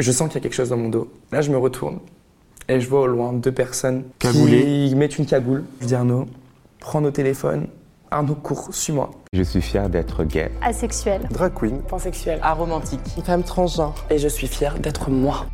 Je 0.00 0.12
sens 0.12 0.28
qu'il 0.28 0.36
y 0.36 0.38
a 0.38 0.40
quelque 0.42 0.54
chose 0.54 0.70
dans 0.70 0.76
mon 0.78 0.88
dos. 0.88 1.10
Là, 1.30 1.42
je 1.42 1.50
me 1.50 1.58
retourne 1.58 1.98
et 2.68 2.80
je 2.80 2.88
vois 2.88 3.02
au 3.02 3.06
loin 3.06 3.32
deux 3.34 3.52
personnes 3.52 4.04
Cagoulées. 4.18 4.86
qui 4.88 4.94
mettent 4.96 5.18
une 5.18 5.26
cagoule. 5.26 5.64
Je 5.82 5.86
dis 5.86 5.94
Arnaud, 5.94 6.26
prends 6.78 7.00
nos 7.02 7.10
téléphones. 7.10 7.66
Arnaud, 8.10 8.34
cours, 8.34 8.68
suis-moi. 8.72 9.10
Je 9.32 9.42
suis 9.42 9.60
fier 9.60 9.88
d'être 9.88 10.24
gay. 10.24 10.50
Asexuel. 10.62 11.22
Drag 11.30 11.52
queen. 11.54 11.82
Pansexuel, 11.82 12.40
aromantique, 12.42 13.00
femme 13.24 13.42
transgenre. 13.44 13.94
Et 14.10 14.18
je 14.18 14.26
suis 14.26 14.46
fier 14.48 14.78
d'être 14.78 15.10
moi. 15.10 15.46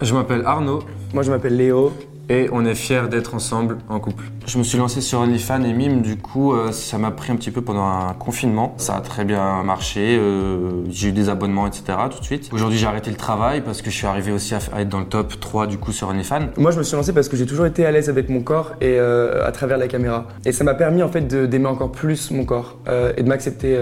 Je 0.00 0.14
m'appelle 0.14 0.42
Arnaud 0.46 0.82
Moi, 1.12 1.22
je 1.22 1.30
m'appelle 1.30 1.56
Léo. 1.56 1.92
et 2.28 2.48
on 2.52 2.64
est 2.64 2.74
fiers 2.74 3.08
d'être 3.10 3.34
ensemble 3.34 3.78
en 3.88 4.00
couple. 4.00 4.24
Je 4.52 4.58
me 4.58 4.64
suis 4.64 4.76
lancé 4.76 5.00
sur 5.00 5.20
OnlyFans 5.20 5.62
et 5.62 5.72
Mime, 5.72 6.02
du 6.02 6.18
coup 6.18 6.52
euh, 6.52 6.72
ça 6.72 6.98
m'a 6.98 7.10
pris 7.10 7.32
un 7.32 7.36
petit 7.36 7.50
peu 7.50 7.62
pendant 7.62 7.86
un 7.86 8.12
confinement. 8.12 8.74
Ça 8.76 8.96
a 8.96 9.00
très 9.00 9.24
bien 9.24 9.62
marché, 9.62 10.18
euh, 10.20 10.84
j'ai 10.90 11.08
eu 11.08 11.12
des 11.12 11.30
abonnements 11.30 11.66
etc. 11.66 11.84
tout 12.10 12.20
de 12.20 12.24
suite. 12.24 12.50
Aujourd'hui 12.52 12.76
j'ai 12.76 12.86
arrêté 12.86 13.08
le 13.08 13.16
travail 13.16 13.62
parce 13.62 13.80
que 13.80 13.90
je 13.90 13.96
suis 13.96 14.06
arrivé 14.06 14.30
aussi 14.30 14.54
à, 14.54 14.58
être 14.78 14.90
dans 14.90 14.98
le 14.98 15.06
top 15.06 15.40
3 15.40 15.66
du 15.68 15.78
coup 15.78 15.90
sur 15.90 16.08
OnlyFans. 16.08 16.48
Moi, 16.58 16.70
je 16.70 16.76
me 16.76 16.82
suis 16.82 16.94
lancé 16.94 17.14
parce 17.14 17.30
que 17.30 17.36
j'ai 17.38 17.46
toujours 17.46 17.64
été 17.64 17.86
à 17.86 17.90
l'aise 17.92 18.10
avec 18.10 18.28
mon 18.28 18.42
corps 18.42 18.72
et 18.82 18.98
euh, 18.98 19.42
à 19.46 19.52
travers 19.52 19.78
la 19.78 19.88
caméra. 19.88 20.26
Et 20.44 20.52
ça 20.52 20.64
m'a 20.64 20.74
permis 20.74 21.02
en 21.02 21.08
fait 21.08 21.26
d'aimer 21.26 21.68
encore 21.68 21.90
plus 21.90 22.30
mon 22.30 22.44
corps 22.44 22.76
et 23.16 23.22
de 23.22 23.28
m'accepter 23.28 23.74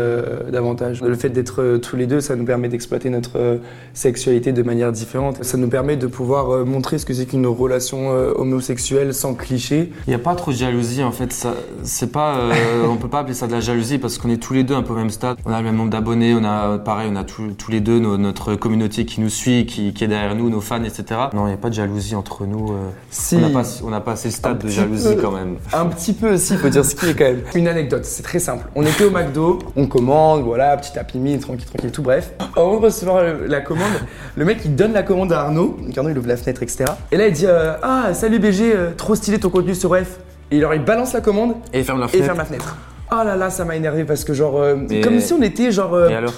davantage. 0.53 1.03
Le 1.03 1.17
fait 1.17 1.31
d'être 1.31 1.79
tous 1.79 1.97
les 1.97 2.07
deux, 2.07 2.21
ça 2.21 2.37
nous 2.37 2.45
permet 2.45 2.69
d'exploiter 2.69 3.11
notre 3.11 3.59
sexualité 3.93 4.53
de 4.53 4.63
manière 4.63 4.93
différente. 4.93 5.43
Ça 5.43 5.57
nous 5.57 5.69
permet 5.69 5.97
de 5.97 6.07
pouvoir 6.07 6.65
montrer 6.65 6.99
ce 6.99 7.07
que 7.07 7.13
c'est 7.13 7.27
qu'une 7.27 7.47
relation 7.49 8.11
homosexuelle 8.11 9.15
sans 9.15 9.35
cliché. 9.35 9.91
Il 10.07 10.11
n'y 10.11 10.15
a 10.15 10.21
pas 10.21 10.37
trop 10.37 10.53
jalousie 10.61 11.03
en 11.03 11.11
fait, 11.13 11.33
ça, 11.33 11.55
c'est 11.83 12.13
pas, 12.13 12.37
euh, 12.37 12.87
on 12.89 12.97
peut 12.97 13.09
pas 13.09 13.21
appeler 13.21 13.35
ça 13.35 13.47
de 13.47 13.53
la 13.53 13.61
jalousie 13.61 13.99
parce 13.99 14.19
qu'on 14.19 14.31
est 14.31 14.37
tous 14.37 14.53
les 14.55 14.63
deux 14.63 14.75
un 14.75 14.83
peu 14.83 14.93
au 14.93 14.97
même 14.97 15.11
stade. 15.11 15.37
On 15.45 15.53
a 15.53 15.59
le 15.59 15.65
même 15.65 15.77
nombre 15.77 15.91
d'abonnés, 15.91 16.35
on 16.39 16.45
a 16.45 16.79
pareil, 16.79 17.09
on 17.13 17.17
a 17.17 17.25
tous- 17.25 17.53
tous 17.59 17.71
les 17.71 17.81
deux 17.81 17.99
nos- 17.99 18.17
notre 18.17 18.55
communauté 18.55 19.05
qui 19.05 19.21
nous 19.21 19.29
suit, 19.29 19.67
qui, 19.67 19.93
qui 19.93 20.05
est 20.05 20.09
derrière 20.09 20.35
nous, 20.37 20.49
nos 20.51 20.61
fans 20.61 20.85
etc. 20.85 21.05
Non, 21.35 21.45
il 21.47 21.49
n'y 21.49 21.55
a 21.55 21.57
pas 21.57 21.69
de 21.71 21.75
jalousie 21.75 22.15
entre 22.15 22.45
nous. 22.47 22.71
euh. 22.73 22.77
Si. 23.11 23.37
On 23.37 23.41
n'a 23.41 23.49
pas, 23.49 23.63
on 23.85 24.01
pas 24.01 24.13
assez 24.13 24.29
le 24.29 24.35
stade 24.35 24.59
de 24.59 24.69
jalousie 24.69 25.17
peu. 25.17 25.23
quand 25.23 25.33
même. 25.33 25.57
Un 25.73 25.87
petit 25.87 26.13
peu 26.13 26.35
aussi, 26.35 26.57
faut 26.57 26.69
dire 26.69 26.85
ce 26.85 26.95
qui 26.95 27.07
est 27.09 27.15
quand 27.15 27.25
même. 27.25 27.41
Une 27.55 27.67
anecdote, 27.69 28.05
c'est 28.05 28.23
très 28.23 28.39
simple. 28.39 28.67
On 28.75 28.83
était 28.83 29.05
au 29.05 29.11
McDo, 29.11 29.59
on 29.77 29.87
commande, 29.87 30.43
voilà, 30.43 30.77
petit 30.77 30.99
Happy 30.99 31.19
Meal, 31.19 31.41
tranquille, 31.41 31.67
tranquille, 31.67 31.91
tout 31.91 32.03
bref. 32.03 32.33
De 32.57 32.61
recevoir 32.61 33.23
la 33.49 33.61
commande, 33.61 33.93
le 34.37 34.45
mec 34.45 34.59
il 34.65 34.75
donne 34.77 34.93
la 34.93 35.03
commande 35.03 35.33
à 35.33 35.41
Arnaud, 35.41 35.77
Arnaud 35.97 36.11
il 36.11 36.19
ouvre 36.19 36.29
la 36.29 36.37
fenêtre, 36.37 36.63
etc. 36.63 36.85
Et 37.13 37.17
là 37.17 37.27
il 37.27 37.33
dit 37.33 37.47
euh, 37.47 37.75
Ah, 37.83 38.13
salut 38.15 38.39
BG, 38.39 38.73
trop 38.97 39.15
stylé 39.15 39.39
ton 39.41 39.51
contenu 39.51 39.75
sur 39.75 39.97
F. 39.97 40.19
Et 40.51 40.59
alors 40.59 40.75
il 40.75 40.85
balance 40.85 41.13
la 41.13 41.21
commande 41.21 41.55
Et 41.73 41.83
ferme 41.85 42.01
la 42.01 42.07
et 42.07 42.09
fenêtre. 42.09 42.27
ferme 42.27 42.39
la 42.39 42.45
fenêtre. 42.45 42.77
Oh 43.13 43.25
là 43.25 43.37
là, 43.37 43.51
ça 43.51 43.65
m'a 43.65 43.75
énervé 43.77 44.05
parce 44.05 44.25
que 44.25 44.35
genre, 44.35 44.57
euh, 44.61 44.77
comme 45.03 45.19
si 45.21 45.33
on 45.33 45.43
était 45.43 45.73
genre 45.73 45.95
euh, 45.95 46.09
Et 46.09 46.15
alors 46.15 46.33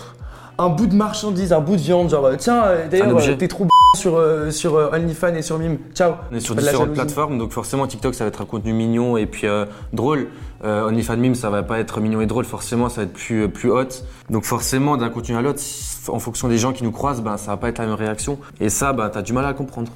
un 0.58 0.68
bout 0.68 0.86
de 0.86 0.94
marchandise, 0.94 1.52
un 1.52 1.60
bout 1.60 1.76
de 1.76 1.80
viande, 1.80 2.10
genre 2.10 2.26
euh, 2.26 2.34
tiens, 2.38 2.62
euh, 2.66 2.86
d'ailleurs 2.88 3.16
euh, 3.18 3.34
t'es 3.36 3.48
trop 3.48 3.64
b- 3.64 3.68
sur, 3.98 4.16
euh, 4.16 4.50
sur 4.50 4.76
euh, 4.76 4.90
OnlyFans 4.92 5.34
et 5.34 5.42
sur 5.42 5.58
Mime, 5.58 5.78
ciao. 5.94 6.12
On 6.30 6.36
est 6.36 6.40
sur 6.40 6.54
différentes 6.54 6.92
plateformes, 6.92 7.38
donc 7.38 7.52
forcément 7.52 7.86
TikTok 7.86 8.14
ça 8.14 8.24
va 8.24 8.28
être 8.28 8.42
un 8.42 8.44
contenu 8.44 8.72
mignon 8.74 9.16
et 9.16 9.26
puis 9.26 9.46
euh, 9.46 9.64
drôle. 9.94 10.28
Euh, 10.64 10.86
OnlyFans 10.86 11.16
Meme 11.16 11.34
ça 11.34 11.48
va 11.50 11.62
pas 11.62 11.78
être 11.80 12.00
mignon 12.00 12.20
et 12.20 12.26
drôle, 12.26 12.44
forcément 12.44 12.88
ça 12.90 13.00
va 13.00 13.02
être 13.04 13.12
plus, 13.14 13.48
plus 13.48 13.70
hot. 13.72 13.88
Donc 14.30 14.44
forcément 14.44 14.96
d'un 14.98 15.08
contenu 15.08 15.36
à 15.36 15.42
l'autre, 15.42 15.60
en 16.08 16.18
fonction 16.18 16.48
des 16.48 16.58
gens 16.58 16.72
qui 16.72 16.84
nous 16.84 16.92
croisent, 16.92 17.22
ben, 17.22 17.38
ça 17.38 17.52
va 17.52 17.56
pas 17.56 17.68
être 17.68 17.78
la 17.78 17.86
même 17.86 17.94
réaction. 17.96 18.38
Et 18.60 18.68
ça, 18.68 18.92
ben, 18.92 19.08
t'as 19.08 19.22
du 19.22 19.32
mal 19.32 19.46
à 19.46 19.54
comprendre. 19.54 19.90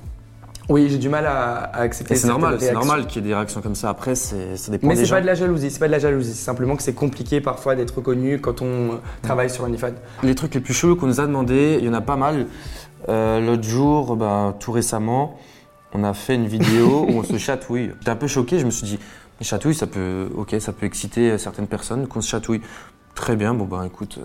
Oui, 0.69 0.89
j'ai 0.91 0.99
du 0.99 1.09
mal 1.09 1.27
à, 1.27 1.59
à 1.59 1.81
accepter 1.83 2.17
c'est 2.17 2.27
normal, 2.27 2.57
c'est 2.61 2.73
normal 2.73 3.07
qu'il 3.07 3.23
y 3.23 3.25
ait 3.25 3.29
des 3.29 3.35
réactions 3.35 3.61
comme 3.63 3.75
ça. 3.77 3.89
Après, 3.91 4.15
c'est- 4.17 4.57
ça 4.57 4.73
dépend 4.73 4.89
Mais 4.89 4.97
c'est 4.97 5.09
pas 5.09 5.21
de 5.21 5.27
la 5.27 5.35
jalousie, 5.35 5.71
c'est 5.71 5.79
pas 5.79 5.87
de 5.87 5.93
la 5.93 5.99
jalousie, 6.01 6.31
c'est 6.35 6.45
simplement 6.45 6.75
que 6.77 6.83
c'est 6.83 6.93
compliqué 6.95 7.41
parfois 7.41 7.77
d'être 7.77 7.93
reconnu 7.97 8.41
quand 8.41 8.63
on 8.63 8.99
travaille 9.23 9.49
sur 9.51 9.65
OnlyFans. 9.65 9.93
Les 10.25 10.35
trucs 10.35 10.55
les 10.55 10.61
plus 10.61 10.75
chelous 10.75 10.97
qu'on 10.97 11.07
nous 11.07 11.21
a 11.21 11.27
demandé, 11.27 11.77
il 11.81 11.87
y 11.87 11.89
en 11.89 11.95
a 11.95 12.01
pas 12.01 12.17
mal. 12.17 12.47
Euh, 13.09 13.41
L'autre 13.41 13.63
jour, 13.63 14.17
ben, 14.17 14.55
tout 14.59 14.73
récemment, 14.73 15.39
on 15.95 16.03
a 16.03 16.13
fait 16.15 16.35
une 16.35 16.47
vidéo 16.49 17.07
où 17.09 17.13
on 17.19 17.23
se 17.23 17.39
chatouille. 17.39 17.93
J'étais 18.01 18.11
un 18.11 18.17
peu 18.17 18.27
choqué, 18.27 18.59
je 18.59 18.67
me 18.67 18.71
suis 18.71 18.87
dit, 18.87 18.99
les 19.39 19.47
chatouilles, 19.47 19.75
ça 19.75 19.87
peut, 19.87 20.29
ok, 20.37 20.57
ça 20.59 20.73
peut 20.73 20.87
exciter 20.87 21.39
certaines 21.39 21.69
personnes 21.69 22.09
qu'on 22.09 22.21
se 22.21 22.29
chatouille. 22.29 22.61
Très 23.15 23.37
bien, 23.37 23.55
bon 23.55 23.65
ben 23.67 23.85
écoute, 23.85 24.19
euh, 24.19 24.25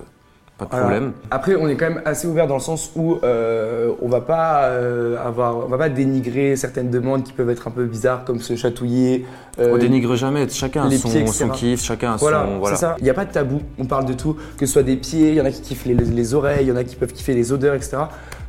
pas 0.68 0.78
de 0.78 0.82
Voilà. 0.82 0.96
problème. 0.98 1.14
Après, 1.32 1.56
on 1.56 1.68
est 1.68 1.76
quand 1.76 1.90
même 1.90 2.02
assez 2.06 2.28
ouvert 2.28 2.48
dans 2.48 2.56
le 2.56 2.62
sens 2.62 2.92
où 2.96 3.18
euh, 3.24 3.92
on 4.02 4.08
va 4.10 4.22
pas 4.22 4.64
euh, 4.66 5.18
avoir, 5.26 5.58
on 5.58 5.68
va 5.68 5.78
pas 5.78 5.90
dénigrer 5.90 6.56
certaines 6.56 6.90
demandes 6.90 7.24
qui 7.24 7.34
peuvent 7.34 7.50
être 7.50 7.68
un 7.68 7.72
peu 7.72 7.86
bizarres, 7.86 8.24
comme 8.26 8.40
se 8.40 8.56
chatouiller. 8.56 9.26
euh, 9.60 9.74
On 9.74 9.78
dénigre 9.78 10.16
jamais, 10.16 10.48
chacun 10.50 10.88
a 10.88 10.92
son, 10.92 11.10
pieds, 11.10 11.22
etc. 11.22 11.38
son 11.40 11.50
kiff, 11.50 11.84
chacun 11.84 12.14
a 12.14 12.18
Voilà, 12.18 12.46
son. 12.46 12.60
Voilà. 12.60 12.76
c'est 12.76 12.82
ça. 12.82 12.96
Il 13.00 13.04
n'y 13.04 13.10
a 13.10 13.14
pas 13.14 13.26
de 13.26 13.32
tabou. 13.32 13.62
On 13.80 13.86
parle 13.86 14.06
de 14.06 14.14
tout, 14.14 14.36
que 14.58 14.66
ce 14.66 14.74
soit 14.74 14.84
des 14.84 14.96
pieds, 14.98 15.30
il 15.30 15.36
y 15.36 15.42
en 15.42 15.46
a 15.46 15.52
qui 15.52 15.62
kiffent 15.62 15.86
les, 15.86 15.94
les 15.96 16.34
oreilles, 16.34 16.66
il 16.66 16.68
y 16.70 16.72
en 16.72 16.76
a 16.78 16.84
qui 16.84 16.96
peuvent 16.96 17.14
kiffer 17.14 17.34
les 17.34 17.52
odeurs, 17.52 17.76
etc. 17.76 17.98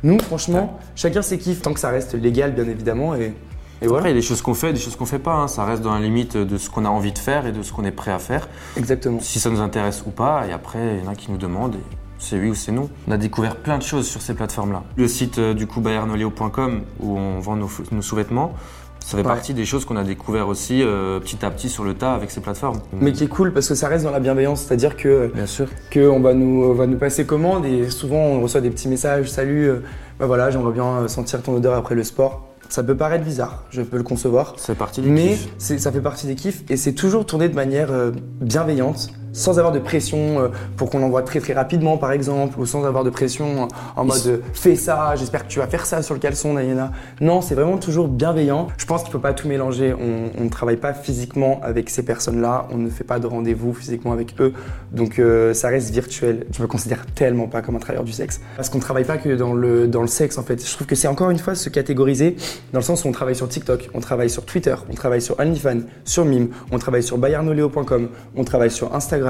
Nous, 0.03 0.19
franchement, 0.19 0.79
chacun 0.95 1.21
ses 1.21 1.37
kiffs, 1.37 1.61
tant 1.61 1.73
que 1.73 1.79
ça 1.79 1.89
reste 1.89 2.13
légal, 2.13 2.53
bien 2.53 2.65
évidemment. 2.67 3.15
Et, 3.15 3.33
et 3.81 3.87
voilà. 3.87 3.99
Après, 3.99 4.09
il 4.11 4.13
y 4.15 4.17
a 4.17 4.21
des 4.21 4.25
choses 4.25 4.41
qu'on 4.41 4.53
fait, 4.53 4.71
des 4.73 4.79
choses 4.79 4.95
qu'on 4.95 5.05
fait 5.05 5.19
pas. 5.19 5.33
hein. 5.33 5.47
Ça 5.47 5.65
reste 5.65 5.81
dans 5.81 5.93
la 5.93 5.99
limite 5.99 6.37
de 6.37 6.57
ce 6.57 6.69
qu'on 6.69 6.85
a 6.85 6.89
envie 6.89 7.11
de 7.11 7.17
faire 7.17 7.45
et 7.47 7.51
de 7.51 7.61
ce 7.63 7.73
qu'on 7.73 7.83
est 7.83 7.91
prêt 7.91 8.11
à 8.11 8.19
faire. 8.19 8.47
Exactement. 8.77 9.19
Si 9.21 9.39
ça 9.39 9.49
nous 9.49 9.59
intéresse 9.61 10.03
ou 10.05 10.11
pas. 10.11 10.43
Et 10.49 10.53
après, 10.53 10.97
il 10.99 11.03
y 11.05 11.07
en 11.07 11.11
a 11.11 11.15
qui 11.15 11.31
nous 11.31 11.37
demandent. 11.37 11.75
et 11.75 11.79
c'est 12.23 12.39
oui 12.39 12.49
ou 12.49 12.55
c'est 12.55 12.71
non. 12.71 12.89
On 13.07 13.11
a 13.11 13.17
découvert 13.17 13.57
plein 13.57 13.77
de 13.77 13.83
choses 13.83 14.07
sur 14.07 14.21
ces 14.21 14.33
plateformes-là. 14.33 14.83
Le 14.95 15.07
site 15.07 15.37
euh, 15.39 15.53
du 15.53 15.67
coup 15.67 15.81
bayernoleo.com 15.81 16.81
où 16.99 17.17
on 17.17 17.39
vend 17.39 17.55
nos, 17.55 17.69
sous-vêtements, 18.01 18.53
ça 18.99 19.11
fait 19.11 19.17
Ouais. 19.17 19.23
partie 19.23 19.53
des 19.53 19.65
choses 19.65 19.83
qu'on 19.83 19.97
a 19.97 20.03
découvert 20.03 20.47
aussi 20.47 20.81
euh, 20.81 21.19
petit 21.19 21.45
à 21.45 21.51
petit 21.51 21.67
sur 21.67 21.83
le 21.83 21.93
tas 21.93 22.13
avec 22.13 22.31
ces 22.31 22.39
plateformes. 22.39 22.79
Mais 22.93 23.11
qui 23.11 23.25
est 23.25 23.27
cool 23.27 23.51
parce 23.51 23.67
que 23.67 23.75
ça 23.75 23.89
reste 23.89 24.05
dans 24.05 24.11
la 24.11 24.21
bienveillance, 24.21 24.61
c'est-à-dire 24.63 24.95
que 24.95 25.29
bien 25.35 25.45
sûr. 25.45 25.67
qu'on 25.93 26.21
va 26.21 26.33
nous, 26.33 26.63
on 26.63 26.73
va 26.73 26.87
nous 26.87 26.97
passer 26.97 27.25
commande 27.25 27.65
et 27.65 27.89
souvent 27.89 28.15
on 28.17 28.41
reçoit 28.41 28.61
des 28.61 28.69
petits 28.69 28.87
messages 28.87 29.29
salut 29.29 29.67
euh, 29.69 29.79
bah 30.19 30.25
voilà 30.25 30.49
j'aimerais 30.51 30.71
bien 30.71 31.07
sentir 31.09 31.41
ton 31.41 31.53
odeur 31.55 31.73
après 31.75 31.95
le 31.95 32.03
sport 32.03 32.47
ça 32.69 32.81
peut 32.83 32.95
paraître 32.95 33.25
bizarre 33.25 33.63
je 33.71 33.81
peux 33.81 33.97
le 33.97 34.03
concevoir 34.03 34.53
C'est 34.57 34.75
partie 34.77 35.01
des 35.01 35.09
mais 35.09 35.35
kiffs. 35.59 35.77
ça 35.79 35.91
fait 35.91 36.01
partie 36.01 36.25
des 36.27 36.35
kiffs 36.35 36.63
et 36.69 36.77
c'est 36.77 36.93
toujours 36.93 37.25
tourné 37.25 37.49
de 37.49 37.55
manière 37.55 37.91
euh, 37.91 38.11
bienveillante 38.41 39.09
sans 39.33 39.59
avoir 39.59 39.73
de 39.73 39.79
pression 39.79 40.39
euh, 40.39 40.47
pour 40.77 40.89
qu'on 40.89 41.03
envoie 41.03 41.23
très 41.23 41.39
très 41.39 41.53
rapidement 41.53 41.97
par 41.97 42.11
exemple 42.11 42.59
ou 42.59 42.65
sans 42.65 42.85
avoir 42.85 43.03
de 43.03 43.09
pression 43.09 43.63
en 43.63 43.67
en 43.95 44.05
mode 44.05 44.27
euh, 44.27 44.37
fais 44.53 44.75
ça 44.75 45.15
j'espère 45.15 45.45
que 45.45 45.51
tu 45.51 45.59
vas 45.59 45.67
faire 45.67 45.85
ça 45.85 46.01
sur 46.01 46.13
le 46.13 46.19
caleçon 46.19 46.53
Diana 46.53 46.91
non 47.19 47.41
c'est 47.41 47.55
vraiment 47.55 47.77
toujours 47.77 48.07
bienveillant. 48.07 48.67
Je 48.77 48.85
pense 48.85 49.03
qu'il 49.03 49.11
faut 49.11 49.19
pas 49.19 49.33
tout 49.33 49.47
mélanger. 49.47 49.93
On, 49.93 50.43
ne 50.43 50.49
travaille 50.49 50.77
pas 50.77 50.93
physiquement 50.93 51.59
avec 51.63 51.89
ces 51.89 52.03
personnes 52.03 52.41
là 52.41 52.67
on 52.71 52.77
ne 52.77 52.89
fait 52.89 53.03
pas 53.03 53.19
de 53.19 53.27
rendez-vous 53.27 53.73
physiquement 53.73 54.11
avec 54.11 54.39
eux. 54.39 54.53
Donc 54.91 55.19
euh, 55.19 55.53
ça 55.53 55.69
reste 55.69 55.91
virtuel. 55.91 56.45
Je 56.51 56.61
me 56.61 56.67
considère 56.67 57.05
tellement 57.07 57.47
pas 57.47 57.61
comme 57.61 57.75
un 57.75 57.79
travailleur 57.79 58.03
du 58.03 58.11
sexe. 58.11 58.41
Parce 58.55 58.69
qu'on 58.69 58.77
ne 58.77 58.83
travaille 58.83 59.05
pas 59.05 59.17
que 59.17 59.29
dans 59.35 59.53
le, 59.53 59.87
dans 59.87 60.01
le 60.01 60.07
sexe 60.07 60.37
en 60.37 60.43
fait. 60.43 60.65
Je 60.65 60.73
trouve 60.73 60.87
que 60.87 60.95
c'est 60.95 61.07
encore 61.07 61.29
une 61.29 61.39
fois 61.39 61.55
se 61.55 61.69
catégoriser 61.69 62.35
dans 62.71 62.79
le 62.79 62.83
sens 62.83 63.05
où 63.05 63.07
on 63.07 63.11
travaille 63.11 63.35
sur 63.35 63.47
TikTok 63.47 63.89
on 63.93 63.99
travaille 63.99 64.29
sur 64.29 64.45
Twitter 64.45 64.75
on 64.89 64.93
travaille 64.93 65.21
sur 65.21 65.39
OnlyFans 65.39 65.81
sur 66.03 66.25
Mime 66.25 66.49
on 66.71 66.79
travaille 66.79 67.03
sur 67.03 67.17
bayarnoleo.com 67.17 68.09
on 68.35 68.43
travaille 68.43 68.71
sur 68.71 68.93
Instagram 68.93 69.22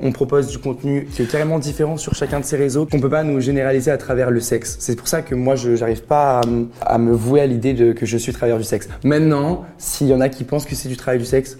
on 0.00 0.12
propose 0.12 0.48
du 0.48 0.58
contenu 0.58 1.06
qui 1.12 1.22
est 1.22 1.26
carrément 1.30 1.58
différent 1.58 1.96
sur 1.96 2.14
chacun 2.14 2.40
de 2.40 2.44
ces 2.44 2.56
réseaux 2.56 2.86
qu'on 2.86 3.00
peut 3.00 3.08
pas 3.10 3.22
nous 3.24 3.40
généraliser 3.40 3.90
à 3.90 3.96
travers 3.98 4.30
le 4.30 4.40
sexe 4.40 4.76
c'est 4.80 4.96
pour 4.96 5.08
ça 5.08 5.22
que 5.22 5.34
moi 5.34 5.54
je 5.56 5.76
j'arrive 5.76 6.02
pas 6.02 6.40
à, 6.40 6.46
me- 6.46 6.66
à 6.80 6.98
me 6.98 7.12
vouer 7.12 7.40
à 7.40 7.46
l'idée 7.46 7.74
de 7.74 7.92
que 7.92 8.06
je 8.06 8.16
suis 8.16 8.32
travailleur 8.32 8.58
du 8.58 8.64
sexe 8.64 8.88
maintenant 9.04 9.64
s'il 9.78 10.06
y 10.08 10.14
en 10.14 10.20
a 10.20 10.28
qui 10.28 10.44
pensent 10.44 10.64
que 10.66 10.74
c'est 10.74 10.88
du 10.88 10.96
travail 10.96 11.18
du 11.18 11.26
sexe 11.26 11.58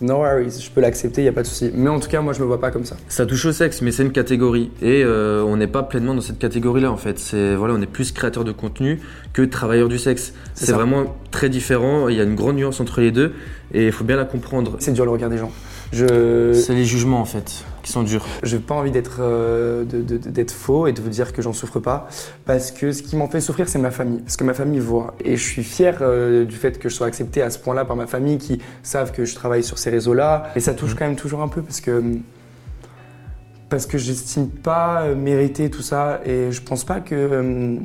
no 0.00 0.16
worries, 0.16 0.60
je 0.60 0.68
peux 0.68 0.80
l'accepter, 0.80 1.20
il 1.20 1.24
n'y 1.26 1.28
a 1.28 1.32
pas 1.32 1.42
de 1.42 1.46
souci. 1.46 1.70
Mais 1.74 1.88
en 1.88 2.00
tout 2.00 2.08
cas, 2.08 2.20
moi, 2.20 2.32
je 2.32 2.40
me 2.40 2.44
vois 2.44 2.60
pas 2.60 2.72
comme 2.72 2.84
ça. 2.84 2.96
Ça 3.06 3.24
touche 3.24 3.44
au 3.46 3.52
sexe, 3.52 3.82
mais 3.82 3.92
c'est 3.92 4.02
une 4.02 4.10
catégorie. 4.10 4.72
Et 4.82 5.04
euh, 5.04 5.44
on 5.44 5.56
n'est 5.56 5.68
pas 5.68 5.84
pleinement 5.84 6.12
dans 6.12 6.20
cette 6.20 6.40
catégorie-là, 6.40 6.90
en 6.90 6.96
fait. 6.96 7.20
C'est 7.20 7.54
voilà, 7.54 7.74
on 7.74 7.80
est 7.80 7.86
plus 7.86 8.10
créateur 8.10 8.42
de 8.42 8.50
contenu 8.50 8.98
que 9.32 9.42
travailleur 9.42 9.88
du 9.88 9.98
sexe. 9.98 10.32
C'est 10.54 10.72
vraiment 10.72 11.04
très 11.30 11.48
différent. 11.48 12.08
Il 12.08 12.16
y 12.16 12.20
a 12.20 12.24
une 12.24 12.34
grande 12.34 12.56
nuance 12.56 12.80
entre 12.80 13.00
les 13.00 13.12
deux, 13.12 13.32
et 13.72 13.86
il 13.86 13.92
faut 13.92 14.02
bien 14.02 14.16
la 14.16 14.24
comprendre. 14.24 14.74
C'est 14.80 14.92
dur 14.92 15.04
le 15.04 15.12
regard 15.12 15.30
des 15.30 15.38
gens. 15.38 15.52
Je 15.92 16.54
C'est 16.54 16.74
les 16.74 16.86
jugements, 16.86 17.20
en 17.20 17.24
fait, 17.26 17.64
qui 17.82 17.92
sont 17.92 18.02
durs. 18.02 18.24
j'ai 18.42 18.58
pas 18.58 18.74
envie 18.74 18.90
d'être 18.90 19.18
euh, 19.20 19.84
d'être 19.84 20.52
faux 20.52 20.86
et 20.86 20.92
de 20.92 21.00
vous 21.02 21.10
dire 21.10 21.32
que 21.32 21.42
j'en 21.42 21.52
souffre 21.52 21.80
pas 21.80 22.08
parce 22.46 22.70
que 22.70 22.92
ce 22.92 23.02
qui 23.02 23.16
m'en 23.16 23.28
fait 23.28 23.40
souffrir 23.40 23.68
c'est 23.68 23.78
ma 23.78 23.90
famille 23.90 24.20
parce 24.20 24.36
que 24.36 24.44
ma 24.44 24.54
famille 24.54 24.78
voit. 24.78 25.14
Et 25.24 25.36
je 25.36 25.42
suis 25.42 25.64
fier 25.64 25.98
euh, 26.00 26.44
du 26.44 26.56
fait 26.56 26.78
que 26.78 26.88
je 26.88 26.94
sois 26.94 27.06
accepté 27.06 27.42
à 27.42 27.50
ce 27.50 27.58
point-là 27.58 27.84
par 27.84 27.96
ma 27.96 28.06
famille 28.06 28.38
qui 28.38 28.58
savent 28.82 29.12
que 29.12 29.24
je 29.24 29.34
travaille 29.34 29.62
sur 29.62 29.78
ces 29.78 29.90
réseaux-là. 29.90 30.52
Et 30.56 30.60
ça 30.60 30.74
touche 30.74 30.94
quand 30.94 31.04
même 31.04 31.16
toujours 31.16 31.42
un 31.42 31.48
peu 31.48 31.62
parce 31.62 31.80
que 31.80 32.02
parce 33.68 33.86
que 33.86 33.98
j'estime 33.98 34.48
pas 34.48 35.14
mériter 35.14 35.70
tout 35.70 35.82
ça 35.82 36.20
et 36.24 36.52
je 36.52 36.60
pense 36.62 36.84
pas 36.84 37.00
que 37.00 37.14
euh, 37.14 37.76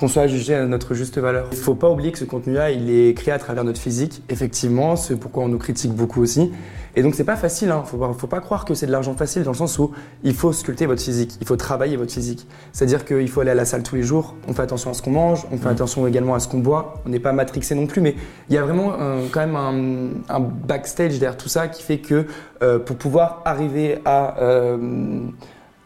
qu'on 0.00 0.08
soit 0.08 0.26
jugé 0.28 0.54
à 0.54 0.64
notre 0.64 0.94
juste 0.94 1.18
valeur. 1.18 1.48
Il 1.52 1.58
faut 1.58 1.74
pas 1.74 1.90
oublier 1.90 2.10
que 2.10 2.18
ce 2.18 2.24
contenu-là, 2.24 2.70
il 2.70 2.90
est 2.90 3.12
créé 3.12 3.34
à 3.34 3.38
travers 3.38 3.64
notre 3.64 3.78
physique, 3.78 4.22
effectivement, 4.30 4.96
c'est 4.96 5.14
pourquoi 5.14 5.44
on 5.44 5.48
nous 5.48 5.58
critique 5.58 5.92
beaucoup 5.92 6.22
aussi. 6.22 6.50
Et 6.96 7.02
donc 7.02 7.14
c'est 7.14 7.24
pas 7.24 7.36
facile, 7.36 7.70
hein. 7.70 7.82
faut, 7.84 7.98
pas, 7.98 8.10
faut 8.16 8.26
pas 8.26 8.40
croire 8.40 8.64
que 8.64 8.72
c'est 8.72 8.86
de 8.86 8.92
l'argent 8.92 9.14
facile 9.14 9.42
dans 9.42 9.50
le 9.50 9.56
sens 9.56 9.78
où 9.78 9.92
il 10.24 10.34
faut 10.34 10.54
sculpter 10.54 10.86
votre 10.86 11.02
physique, 11.02 11.36
il 11.42 11.46
faut 11.46 11.56
travailler 11.56 11.98
votre 11.98 12.12
physique. 12.12 12.46
C'est-à-dire 12.72 13.04
qu'il 13.04 13.28
faut 13.28 13.42
aller 13.42 13.50
à 13.50 13.54
la 13.54 13.66
salle 13.66 13.82
tous 13.82 13.94
les 13.94 14.02
jours, 14.02 14.34
on 14.48 14.54
fait 14.54 14.62
attention 14.62 14.90
à 14.90 14.94
ce 14.94 15.02
qu'on 15.02 15.10
mange, 15.10 15.46
on 15.52 15.58
fait 15.58 15.68
attention 15.68 16.06
également 16.06 16.34
à 16.34 16.40
ce 16.40 16.48
qu'on 16.48 16.60
boit, 16.60 16.94
on 17.04 17.10
n'est 17.10 17.20
pas 17.20 17.32
matrixé 17.32 17.74
non 17.74 17.86
plus, 17.86 18.00
mais 18.00 18.16
il 18.48 18.54
y 18.54 18.58
a 18.58 18.62
vraiment 18.62 18.94
quand 19.30 19.40
même 19.40 19.54
un, 19.54 20.34
un 20.34 20.40
backstage 20.40 21.18
derrière 21.18 21.36
tout 21.36 21.50
ça 21.50 21.68
qui 21.68 21.82
fait 21.82 21.98
que 21.98 22.24
euh, 22.62 22.78
pour 22.78 22.96
pouvoir 22.96 23.42
arriver 23.44 23.98
à, 24.06 24.40
euh, 24.40 24.78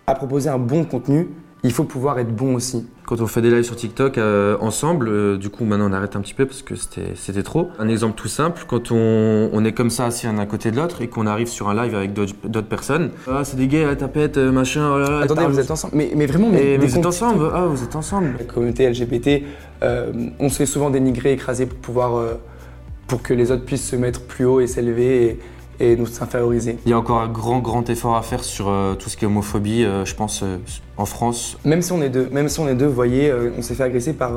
à 0.07 0.15
proposer 0.15 0.51
un 0.51 0.59
bon 0.59 0.85
contenu, 0.85 1.29
il 1.65 1.73
faut 1.73 1.85
pouvoir 1.85 2.19
être 2.19 2.35
bon 2.35 2.55
aussi. 2.55 2.87
Quand 3.07 3.21
on 3.21 3.27
fait 3.27 3.41
des 3.41 3.51
lives 3.51 3.65
sur 3.65 3.75
TikTok 3.75 4.19
euh, 4.19 4.57
ensemble, 4.61 5.09
euh, 5.09 5.37
du 5.39 5.49
coup 5.49 5.65
maintenant 5.65 5.89
on 5.91 5.93
arrête 5.93 6.15
un 6.15 6.21
petit 6.21 6.35
peu 6.35 6.45
parce 6.45 6.63
que 6.63 6.75
c'était 6.77 7.43
trop. 7.43 7.71
Un 7.79 7.89
exemple 7.89 8.15
tout 8.17 8.29
simple, 8.29 8.65
quand 8.69 8.93
on, 8.93 9.51
on 9.53 9.65
est 9.65 9.73
comme 9.73 9.91
ça 9.91 10.05
assis 10.05 10.27
un 10.27 10.39
à 10.39 10.47
côté 10.47 10.71
de 10.71 10.77
l'autre 10.77 11.01
et 11.01 11.09
qu'on 11.09 11.27
arrive 11.27 11.49
sur 11.49 11.71
un 11.71 11.75
live 11.75 11.95
avec 11.95 12.13
d'autres 12.13 12.69
personnes, 12.69 13.11
ah 13.27 13.45
c'est 13.45 13.57
des 13.57 13.67
gays, 13.67 13.85
la 13.85 13.97
tapette, 13.97 14.37
euh, 14.37 14.53
machin, 14.53 14.91
oh 14.95 14.99
là 14.99 15.11
là, 15.11 15.19
Attendez, 15.21 15.47
vous 15.47 15.59
êtes 15.59 15.71
ensemble 15.71 15.95
mais, 15.97 16.13
mais 16.15 16.27
vraiment, 16.27 16.51
mais, 16.51 16.77
mais 16.79 16.87
vous 16.87 16.99
êtes 16.99 17.07
ensemble, 17.07 17.51
ah 17.53 17.67
vous 17.67 17.83
êtes 17.83 17.97
ensemble. 17.97 18.35
La 18.39 18.45
communauté 18.45 18.89
LGBT, 18.89 19.43
euh, 19.83 20.13
on 20.39 20.51
se 20.51 20.57
fait 20.57 20.67
souvent 20.67 20.91
dénigrer, 20.91 21.33
écraser 21.33 21.65
pour 21.65 21.79
pouvoir, 21.79 22.23
pour 23.07 23.23
que 23.23 23.33
les 23.33 23.51
autres 23.51 23.65
puissent 23.65 23.89
se 23.89 23.97
mettre 23.97 24.21
plus 24.21 24.45
haut 24.45 24.61
et 24.61 24.67
s'élever 24.67 25.39
et, 25.81 25.97
nous 25.97 26.07
inférioriser. 26.21 26.79
Il 26.87 26.91
y 26.91 26.93
a 26.93 26.99
encore 26.99 27.21
un 27.21 27.29
grand 27.29 27.61
grand 27.61 27.89
effort 27.91 28.17
à 28.17 28.23
faire 28.23 28.45
sur 28.45 28.69
euh, 28.69 28.95
tout 28.95 29.09
ce 29.09 29.17
qui 29.17 29.25
est 29.25 29.29
homophobie, 29.29 29.85
euh, 29.85 30.05
je 30.05 30.15
pense 30.15 30.43
euh, 30.43 30.59
en 30.97 31.07
France. 31.07 31.59
Même 31.65 31.83
si 31.83 31.93
on 31.93 32.03
est 32.03 32.09
deux, 32.09 32.29
même 32.31 32.49
si 32.49 32.61
on 32.61 32.69
est 32.69 32.75
deux, 32.75 32.87
vous 32.87 32.95
voyez, 32.95 33.33
on 33.59 33.63
s'est 33.63 33.75
fait 33.75 33.83
agresser 33.83 34.13
par 34.13 34.33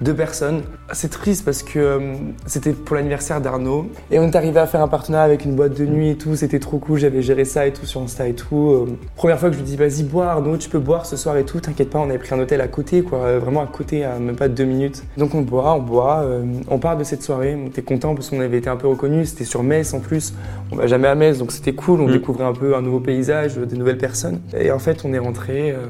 deux 0.00 0.14
personnes. 0.14 0.62
C'est 0.92 1.10
triste 1.10 1.44
parce 1.44 1.62
que 1.62 2.00
c'était 2.46 2.72
pour 2.72 2.96
l'anniversaire 2.96 3.42
d'Arnaud 3.42 3.90
et 4.10 4.18
on 4.18 4.22
est 4.22 4.34
arrivé 4.34 4.58
à 4.58 4.66
faire 4.66 4.80
un 4.80 4.88
partenariat 4.88 5.26
avec 5.26 5.44
une 5.44 5.54
boîte 5.54 5.76
de 5.76 5.84
nuit 5.84 6.10
et 6.10 6.16
tout. 6.16 6.34
C'était 6.34 6.60
trop 6.60 6.78
cool. 6.78 6.98
J'avais 6.98 7.20
géré 7.20 7.44
ça 7.44 7.66
et 7.66 7.74
tout 7.74 7.84
sur 7.84 8.00
Insta 8.00 8.26
et 8.26 8.32
tout. 8.32 8.86
Première 9.16 9.38
fois 9.38 9.50
que 9.50 9.56
je 9.56 9.60
lui 9.60 9.66
dis 9.66 9.76
vas-y 9.76 10.02
bois 10.02 10.28
Arnaud, 10.28 10.56
tu 10.56 10.70
peux 10.70 10.78
boire 10.78 11.04
ce 11.04 11.18
soir 11.18 11.36
et 11.36 11.44
tout. 11.44 11.60
T'inquiète 11.60 11.90
pas, 11.90 11.98
on 11.98 12.08
avait 12.08 12.16
pris 12.16 12.34
un 12.34 12.38
hôtel 12.38 12.62
à 12.62 12.68
côté 12.68 13.02
quoi, 13.02 13.38
vraiment 13.38 13.60
à 13.60 13.66
côté, 13.66 14.02
à 14.04 14.18
même 14.18 14.36
pas 14.36 14.48
deux 14.48 14.64
minutes. 14.64 15.04
Donc 15.18 15.34
on 15.34 15.42
boit, 15.42 15.74
on 15.74 15.82
boit, 15.82 16.24
on 16.68 16.78
part 16.78 16.96
de 16.96 17.04
cette 17.04 17.22
soirée. 17.22 17.54
On 17.54 17.66
était 17.66 17.82
content 17.82 18.14
parce 18.14 18.30
qu'on 18.30 18.40
avait 18.40 18.58
été 18.58 18.70
un 18.70 18.76
peu 18.76 18.88
reconnus. 18.88 19.28
C'était 19.28 19.44
sur 19.44 19.62
Metz 19.62 19.92
en 19.92 20.00
plus. 20.00 20.32
On 20.72 20.77
va 20.78 20.86
jamais 20.86 21.08
à 21.08 21.14
Metz 21.14 21.38
donc 21.38 21.52
c'était 21.52 21.74
cool. 21.74 22.00
On 22.00 22.08
Mm. 22.08 22.12
découvrait 22.12 22.44
un 22.44 22.52
peu 22.52 22.74
un 22.76 22.82
nouveau 22.82 23.00
paysage, 23.00 23.56
des 23.56 23.76
nouvelles 23.76 23.98
personnes. 23.98 24.40
Et 24.58 24.70
en 24.70 24.78
fait 24.78 25.04
on 25.04 25.12
est 25.12 25.18
rentré. 25.18 25.72
euh, 25.72 25.86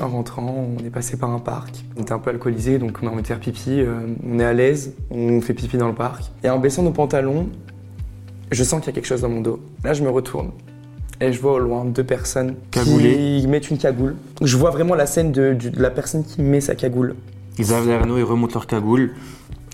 en 0.00 0.08
rentrant, 0.08 0.66
on 0.80 0.84
est 0.84 0.90
passé 0.90 1.16
par 1.18 1.30
un 1.30 1.38
parc. 1.38 1.84
On 1.98 2.00
était 2.02 2.12
un 2.12 2.18
peu 2.18 2.30
alcoolisé, 2.30 2.78
donc 2.78 2.98
on 3.02 3.06
a 3.06 3.10
envie 3.10 3.20
de 3.22 3.26
faire 3.26 3.38
pipi. 3.38 3.80
euh, 3.82 4.00
on 4.26 4.38
est 4.40 4.44
à 4.44 4.52
l'aise, 4.54 4.94
on 5.10 5.40
fait 5.42 5.52
pipi 5.54 5.76
dans 5.76 5.86
le 5.86 5.94
parc. 5.94 6.24
Et 6.42 6.48
en 6.50 6.58
baissant 6.58 6.82
nos 6.82 6.90
pantalons, 6.92 7.48
je 8.50 8.64
sens 8.64 8.80
qu'il 8.80 8.86
y 8.88 8.90
a 8.90 8.94
quelque 8.94 9.06
chose 9.06 9.20
dans 9.20 9.28
mon 9.28 9.42
dos. 9.42 9.60
Là, 9.84 9.92
je 9.92 10.02
me 10.02 10.08
retourne. 10.10 10.50
Et 11.20 11.30
je 11.32 11.40
vois 11.40 11.52
au 11.52 11.58
loin 11.58 11.84
deux 11.84 12.02
personnes 12.04 12.54
Cagoulées. 12.70 13.38
qui 13.42 13.46
mettent 13.46 13.70
une 13.70 13.78
cagoule. 13.78 14.16
Je 14.40 14.56
vois 14.56 14.70
vraiment 14.70 14.94
la 14.94 15.06
scène 15.06 15.30
de 15.30 15.56
la 15.76 15.90
personne 15.90 16.24
qui 16.24 16.40
met 16.42 16.60
sa 16.62 16.74
cagoule. 16.74 17.14
Ils 17.58 17.72
arrivent 17.72 17.86
derrière 17.86 18.06
nous, 18.06 18.16
ils 18.18 18.24
remontent 18.24 18.54
leur 18.54 18.66
cagoule. 18.66 19.10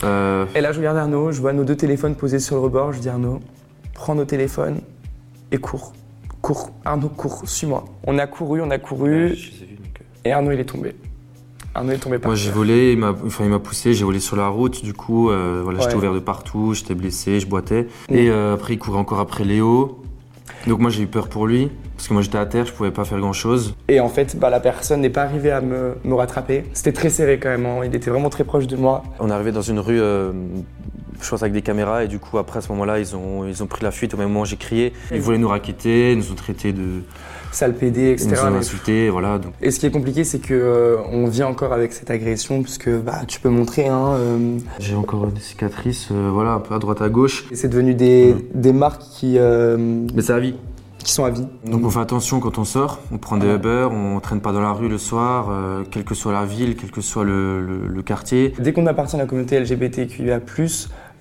Euh, 0.04 0.44
Et 0.56 0.60
là, 0.60 0.72
je 0.72 0.78
regarde 0.78 0.98
Arnaud, 0.98 1.32
je 1.32 1.40
vois 1.40 1.52
nos 1.52 1.64
deux 1.64 1.76
téléphones 1.76 2.16
posés 2.16 2.38
sur 2.40 2.56
le 2.56 2.62
rebord. 2.62 2.92
Je 2.92 2.98
dis 3.00 3.08
Arnaud, 3.08 3.38
prends 3.98 4.14
nos 4.14 4.24
téléphones 4.24 4.80
et 5.50 5.58
cours. 5.58 5.92
Cours. 6.40 6.70
Arnaud, 6.84 7.08
cours, 7.08 7.42
suis-moi. 7.46 7.84
On 8.06 8.16
a 8.18 8.28
couru, 8.28 8.62
on 8.62 8.70
a 8.70 8.78
couru. 8.78 9.36
Et 10.24 10.30
Arnaud, 10.30 10.52
il 10.52 10.60
est 10.60 10.64
tombé. 10.64 10.94
Arnaud 11.74 11.92
est 11.92 11.98
tombé 11.98 12.18
par 12.18 12.30
Moi 12.30 12.36
j'ai 12.36 12.50
volé, 12.50 12.92
il 12.92 12.98
m'a 12.98 13.12
enfin, 13.26 13.44
il 13.44 13.50
m'a 13.50 13.58
poussé, 13.58 13.94
j'ai 13.94 14.04
volé 14.04 14.20
sur 14.20 14.36
la 14.36 14.48
route, 14.48 14.82
du 14.82 14.94
coup 14.94 15.30
euh, 15.30 15.60
voilà, 15.62 15.80
j'étais 15.80 15.96
ouvert 15.96 16.14
de 16.14 16.18
partout, 16.18 16.74
j'étais 16.74 16.94
blessé, 16.94 17.40
je 17.40 17.46
boitais. 17.46 17.88
Mm. 18.08 18.14
Et 18.14 18.30
euh, 18.30 18.54
après 18.54 18.74
il 18.74 18.78
courait 18.78 18.98
encore 18.98 19.20
après 19.20 19.44
Léo. 19.44 20.00
Donc 20.66 20.80
moi 20.80 20.90
j'ai 20.90 21.02
eu 21.02 21.06
peur 21.06 21.28
pour 21.28 21.46
lui, 21.46 21.70
parce 21.96 22.08
que 22.08 22.14
moi 22.14 22.22
j'étais 22.22 22.38
à 22.38 22.46
terre, 22.46 22.66
je 22.66 22.72
pouvais 22.72 22.90
pas 22.90 23.04
faire 23.04 23.18
grand 23.18 23.32
chose. 23.32 23.74
Et 23.88 24.00
en 24.00 24.08
fait, 24.08 24.36
bah, 24.38 24.50
la 24.50 24.60
personne 24.60 25.00
n'est 25.02 25.10
pas 25.10 25.22
arrivée 25.22 25.50
à 25.50 25.60
me, 25.60 25.96
me 26.04 26.14
rattraper. 26.14 26.64
C'était 26.72 26.92
très 26.92 27.10
serré 27.10 27.38
quand 27.38 27.50
même, 27.50 27.66
hein. 27.66 27.80
il 27.84 27.94
était 27.94 28.10
vraiment 28.10 28.30
très 28.30 28.44
proche 28.44 28.66
de 28.66 28.76
moi. 28.76 29.02
On 29.20 29.28
est 29.28 29.32
arrivé 29.32 29.52
dans 29.52 29.62
une 29.62 29.78
rue, 29.78 30.00
euh, 30.00 30.32
je 31.20 31.28
pense 31.30 31.42
avec 31.42 31.52
des 31.52 31.62
caméras, 31.62 32.04
et 32.04 32.08
du 32.08 32.18
coup 32.18 32.38
après 32.38 32.58
à 32.58 32.62
ce 32.62 32.70
moment-là 32.72 32.98
ils 32.98 33.14
ont, 33.16 33.46
ils 33.46 33.62
ont 33.62 33.66
pris 33.66 33.82
la 33.84 33.90
fuite 33.90 34.14
au 34.14 34.16
même 34.16 34.28
moment 34.28 34.42
où 34.42 34.46
j'ai 34.46 34.56
crié. 34.56 34.92
Ils 35.12 35.20
voulaient 35.20 35.38
nous 35.38 35.48
raqueter, 35.48 36.12
ils 36.12 36.18
nous 36.18 36.30
ont 36.32 36.34
traités 36.36 36.72
de. 36.72 37.02
Sale 37.50 37.74
PD, 37.74 38.00
Ils 38.02 38.10
etc. 38.10 38.42
nous 38.44 38.54
ont 38.54 38.58
insultés, 38.58 39.08
voilà. 39.08 39.38
Donc, 39.38 39.54
Et 39.62 39.70
ce 39.70 39.80
qui 39.80 39.86
est 39.86 39.90
compliqué, 39.90 40.22
c'est 40.22 40.38
que 40.38 40.52
euh, 40.52 40.96
on 41.10 41.26
vit 41.28 41.42
encore 41.44 41.72
avec 41.72 41.94
cette 41.94 42.10
agression, 42.10 42.62
puisque 42.62 42.90
bah, 42.90 43.22
tu 43.26 43.40
peux 43.40 43.48
montrer, 43.48 43.88
hein, 43.88 44.12
euh, 44.18 44.58
j'ai 44.78 44.94
encore 44.94 45.26
des 45.28 45.40
cicatrices, 45.40 46.08
euh, 46.12 46.28
voilà, 46.30 46.50
un 46.52 46.60
peu 46.60 46.74
à 46.74 46.78
droite 46.78 47.00
à 47.00 47.08
gauche. 47.08 47.46
et 47.50 47.56
c'est 47.56 47.68
devenu 47.68 47.94
des, 47.94 48.34
Mhm. 48.34 48.42
des 48.60 48.72
marques 48.74 49.00
qui, 49.00 49.38
Mais 49.38 50.20
c'est 50.22 50.34
la 50.34 50.40
vie. 50.40 50.56
qui 50.98 51.12
sont 51.12 51.24
à 51.24 51.30
vie. 51.30 51.46
Donc 51.64 51.86
on 51.86 51.90
fait 51.90 52.00
attention 52.00 52.38
quand 52.38 52.58
on 52.58 52.64
sort, 52.64 53.00
on 53.10 53.16
prend 53.16 53.38
des 53.38 53.46
Uber, 53.54 53.88
on 53.90 54.20
traîne 54.20 54.40
pas 54.42 54.52
dans 54.52 54.60
la 54.60 54.72
rue 54.72 54.88
le 54.90 54.98
soir, 54.98 55.48
euh, 55.50 55.84
quelle 55.90 56.04
que 56.04 56.14
soit 56.14 56.32
la 56.34 56.44
ville, 56.44 56.76
quel 56.76 56.90
que 56.90 57.00
soit 57.00 57.24
le, 57.24 57.62
le- 57.64 57.86
le 57.86 58.02
quartier. 58.02 58.52
Dès 58.58 58.74
qu'on 58.74 58.86
appartient 58.86 59.16
à 59.16 59.20
la 59.20 59.24
communauté 59.26 59.56
LGBTQIA+, 59.58 60.40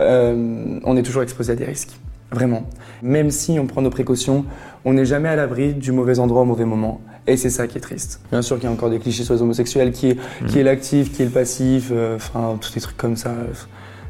euh, 0.01 0.79
on 0.83 0.97
est 0.97 1.03
toujours 1.03 1.23
exposé 1.23 1.53
à 1.53 1.55
des 1.55 1.65
risques. 1.65 1.97
Vraiment. 2.31 2.69
Même 3.01 3.31
si 3.31 3.57
on 3.57 3.67
prend 3.67 3.81
nos 3.81 3.89
précautions, 3.89 4.43
on 4.83 4.93
n'est 4.93 5.05
jamais 5.05 5.29
à 5.29 5.35
l'abri 5.37 5.73
du 5.73 5.93
mauvais 5.93 6.19
endroit 6.19 6.41
au 6.41 6.45
mauvais 6.45 6.65
moment. 6.65 6.99
Et 7.25 7.37
c'est 7.37 7.49
ça 7.49 7.67
qui 7.67 7.77
est 7.77 7.81
triste. 7.81 8.19
Bien 8.31 8.41
sûr 8.41 8.57
qu'il 8.57 8.65
y 8.65 8.67
a 8.67 8.71
encore 8.71 8.89
des 8.89 8.99
clichés 8.99 9.23
sur 9.23 9.33
les 9.33 9.41
homosexuels, 9.41 9.91
qui 9.91 10.09
est, 10.09 10.17
qui 10.47 10.59
est 10.59 10.63
l'actif, 10.63 11.11
qui 11.13 11.21
est 11.21 11.25
le 11.25 11.31
passif, 11.31 11.89
euh, 11.91 12.15
enfin, 12.17 12.57
tous 12.59 12.73
des 12.73 12.81
trucs 12.81 12.97
comme 12.97 13.15
ça. 13.15 13.29
euh, 13.29 13.45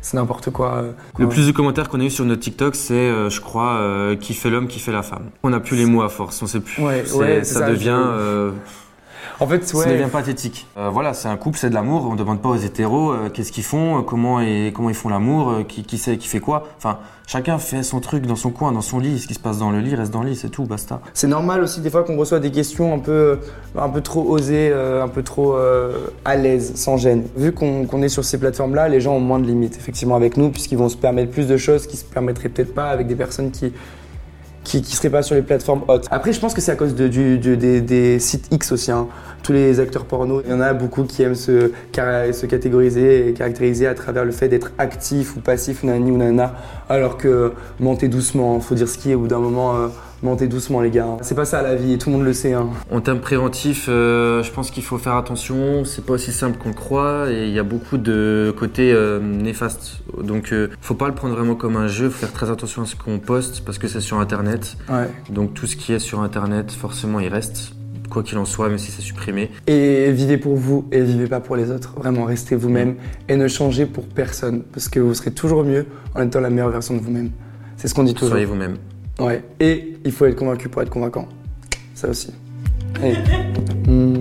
C'est 0.01 0.17
n'importe 0.17 0.49
quoi. 0.51 0.73
euh, 0.77 0.91
Le 1.19 1.27
plus 1.29 1.45
de 1.45 1.51
commentaires 1.51 1.89
qu'on 1.89 1.99
a 1.99 2.03
eu 2.03 2.09
sur 2.09 2.25
notre 2.25 2.41
TikTok, 2.41 2.75
c'est, 2.75 2.93
euh, 2.93 3.29
je 3.29 3.39
crois, 3.41 3.75
euh, 3.77 4.15
qui 4.15 4.33
fait 4.33 4.49
l'homme, 4.49 4.67
qui 4.67 4.79
fait 4.79 4.91
la 4.91 5.03
femme. 5.03 5.25
On 5.43 5.49
n'a 5.51 5.59
plus 5.59 5.75
les 5.77 5.85
mots 5.85 6.01
à 6.01 6.09
force, 6.09 6.41
on 6.41 6.47
sait 6.47 6.59
plus. 6.59 6.81
Ouais, 6.81 7.03
ça, 7.05 7.43
ça, 7.43 7.69
devient, 7.69 7.99
euh, 7.99 8.51
En 9.39 9.45
fait, 9.45 9.67
ça 9.67 9.77
ouais. 9.77 9.93
devient 9.93 10.09
pathétique. 10.11 10.65
Euh, 10.77 10.89
voilà, 10.89 11.13
c'est 11.13 11.27
un 11.27 11.37
couple, 11.37 11.59
c'est 11.59 11.69
de 11.69 11.75
l'amour. 11.75 12.07
On 12.09 12.15
demande 12.15 12.41
pas 12.41 12.49
aux 12.49 12.55
hétéros 12.55 13.11
euh, 13.11 13.29
qu'est-ce 13.29 13.51
qu'ils 13.51 13.63
font, 13.63 13.99
euh, 13.99 14.01
comment 14.01 14.41
et 14.41 14.71
comment 14.75 14.89
ils 14.89 14.95
font 14.95 15.09
l'amour, 15.09 15.49
euh, 15.49 15.63
qui, 15.63 15.83
qui 15.83 15.99
sait 15.99 16.17
qui 16.17 16.27
fait 16.27 16.39
quoi. 16.39 16.67
Enfin, 16.77 16.97
chacun 17.27 17.59
fait 17.59 17.83
son 17.83 17.99
truc 17.99 18.25
dans 18.25 18.35
son 18.35 18.49
coin, 18.49 18.71
dans 18.71 18.81
son 18.81 18.99
lit. 18.99 19.19
Ce 19.19 19.27
qui 19.27 19.35
se 19.35 19.39
passe 19.39 19.59
dans 19.59 19.69
le 19.69 19.79
lit 19.79 19.93
reste 19.93 20.11
dans 20.11 20.23
le 20.23 20.29
lit, 20.29 20.35
c'est 20.35 20.49
tout, 20.49 20.65
basta. 20.65 21.01
C'est 21.13 21.27
normal 21.27 21.61
aussi 21.61 21.81
des 21.81 21.91
fois 21.91 22.03
qu'on 22.03 22.17
reçoit 22.17 22.39
des 22.39 22.51
questions 22.51 22.95
un 22.95 22.99
peu, 22.99 23.39
un 23.77 23.89
peu 23.89 24.01
trop 24.01 24.27
osées, 24.27 24.73
un 24.73 25.07
peu 25.07 25.21
trop 25.21 25.55
à 26.25 26.35
l'aise, 26.35 26.73
sans 26.75 26.97
gêne. 26.97 27.25
Vu 27.35 27.51
qu'on 27.51 27.85
qu'on 27.85 28.01
est 28.01 28.09
sur 28.09 28.25
ces 28.25 28.39
plateformes-là, 28.39 28.89
les 28.89 29.01
gens 29.01 29.13
ont 29.13 29.19
moins 29.19 29.39
de 29.39 29.45
limites 29.45 29.77
effectivement 29.77 30.15
avec 30.15 30.37
nous, 30.37 30.49
puisqu'ils 30.49 30.77
vont 30.77 30.89
se 30.89 30.97
permettre 30.97 31.31
plus 31.31 31.47
de 31.47 31.57
choses 31.57 31.85
qui 31.85 31.97
se 31.97 32.05
permettraient 32.05 32.49
peut-être 32.49 32.73
pas 32.73 32.89
avec 32.89 33.07
des 33.07 33.15
personnes 33.15 33.51
qui 33.51 33.71
qui, 34.67 34.81
qui 34.81 34.97
seraient 34.97 35.09
pas 35.09 35.21
sur 35.21 35.33
les 35.33 35.41
plateformes 35.41 35.83
hautes. 35.87 36.07
Après, 36.11 36.33
je 36.33 36.41
pense 36.41 36.53
que 36.53 36.59
c'est 36.59 36.73
à 36.73 36.75
cause 36.75 36.93
des, 36.93 38.19
sites 38.19 38.47
X 38.51 38.73
aussi. 38.73 38.91
hein. 38.91 39.07
Tous 39.41 39.53
les 39.53 39.79
acteurs 39.79 40.03
porno, 40.03 40.41
il 40.45 40.51
y 40.51 40.53
en 40.53 40.59
a 40.59 40.73
beaucoup 40.73 41.03
qui 41.03 41.23
aiment 41.23 41.35
se, 41.35 41.71
catégoriser 41.93 43.29
et 43.29 43.33
caractériser 43.33 43.87
à 43.87 43.95
travers 43.95 44.25
le 44.25 44.31
fait 44.31 44.49
d'être 44.49 44.73
actif 44.77 45.37
ou 45.37 45.39
passif, 45.39 45.83
nani 45.83 46.11
ou 46.11 46.17
nana, 46.17 46.53
alors 46.89 47.17
que 47.17 47.53
mentez 47.79 48.09
doucement, 48.09 48.59
faut 48.59 48.75
dire 48.75 48.89
ce 48.89 48.97
qui 48.97 49.11
est, 49.11 49.15
au 49.15 49.19
bout 49.19 49.27
d'un 49.29 49.39
moment, 49.39 49.75
euh, 49.75 49.87
mentez 50.23 50.47
doucement 50.47 50.81
les 50.81 50.89
gars. 50.89 51.17
C'est 51.21 51.35
pas 51.35 51.45
ça 51.45 51.61
la 51.61 51.75
vie, 51.75 51.97
tout 51.97 52.09
le 52.09 52.17
monde 52.17 52.25
le 52.25 52.33
sait. 52.33 52.53
hein. 52.53 52.69
En 52.91 53.01
termes 53.01 53.19
préventifs, 53.19 53.87
euh, 53.89 54.43
je 54.43 54.51
pense 54.51 54.71
qu'il 54.71 54.83
faut 54.83 54.97
faire 54.97 55.15
attention. 55.15 55.85
C'est 55.85 56.05
pas 56.05 56.13
aussi 56.13 56.31
simple 56.31 56.57
qu'on 56.57 56.69
le 56.69 56.75
croit 56.75 57.31
et 57.31 57.47
il 57.47 57.53
y 57.53 57.59
a 57.59 57.63
beaucoup 57.63 57.97
de 57.97 58.53
côtés 58.57 58.91
euh, 58.93 59.19
néfastes. 59.19 59.99
Donc, 60.21 60.51
euh, 60.51 60.69
faut 60.81 60.95
pas 60.95 61.07
le 61.07 61.15
prendre 61.15 61.35
vraiment 61.35 61.55
comme 61.55 61.75
un 61.75 61.87
jeu. 61.87 62.09
Faut 62.09 62.19
faire 62.25 62.33
très 62.33 62.49
attention 62.49 62.83
à 62.83 62.85
ce 62.85 62.95
qu'on 62.95 63.19
poste 63.19 63.63
parce 63.65 63.77
que 63.77 63.87
c'est 63.87 64.01
sur 64.01 64.19
Internet. 64.19 64.75
Ouais. 64.89 65.09
Donc, 65.29 65.53
tout 65.53 65.67
ce 65.67 65.75
qui 65.75 65.93
est 65.93 65.99
sur 65.99 66.21
Internet, 66.21 66.71
forcément, 66.71 67.19
il 67.19 67.29
reste. 67.29 67.73
Quoi 68.09 68.23
qu'il 68.23 68.37
en 68.37 68.45
soit, 68.45 68.69
même 68.69 68.77
si 68.77 68.89
c'est 68.89 69.01
supprimé. 69.01 69.51
Et 69.67 70.13
vivez 70.13 70.37
pour 70.37 70.55
vous 70.55 70.87
et 70.93 71.01
vivez 71.01 71.27
pas 71.27 71.41
pour 71.41 71.57
les 71.57 71.71
autres. 71.71 71.93
Vraiment, 71.97 72.23
restez 72.23 72.55
vous-même 72.55 72.95
et 73.27 73.35
ne 73.35 73.49
changez 73.49 73.85
pour 73.85 74.05
personne 74.05 74.63
parce 74.71 74.87
que 74.87 75.01
vous 75.01 75.13
serez 75.13 75.31
toujours 75.31 75.65
mieux 75.65 75.85
en 76.15 76.21
étant 76.25 76.39
la 76.39 76.49
meilleure 76.49 76.69
version 76.69 76.95
de 76.95 77.01
vous-même. 77.01 77.31
C'est 77.75 77.89
ce 77.89 77.93
qu'on 77.93 78.03
dit 78.03 78.13
toujours. 78.13 78.29
Soyez 78.29 78.45
vous-même. 78.45 78.77
Ouais. 79.19 79.43
Et 79.59 79.97
il 80.05 80.11
faut 80.11 80.25
être 80.25 80.35
convaincu 80.35 80.69
pour 80.69 80.81
être 80.81 80.89
convaincant. 80.89 81.27
Ça 81.95 82.09
aussi. 82.09 82.33